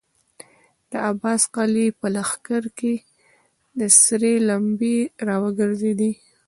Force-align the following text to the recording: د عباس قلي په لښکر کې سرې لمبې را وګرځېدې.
د 0.89 0.91
عباس 1.09 1.41
قلي 1.55 1.87
په 1.99 2.07
لښکر 2.15 2.63
کې 2.77 2.93
سرې 4.03 4.33
لمبې 4.49 4.97
را 5.27 5.35
وګرځېدې. 5.43 6.11